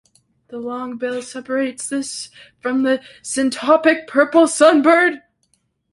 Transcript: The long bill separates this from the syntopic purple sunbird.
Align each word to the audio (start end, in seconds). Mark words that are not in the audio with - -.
The 0.47 0.57
long 0.57 0.97
bill 0.97 1.21
separates 1.21 1.87
this 1.89 2.31
from 2.59 2.81
the 2.81 3.03
syntopic 3.21 4.07
purple 4.07 4.47
sunbird. 4.47 5.19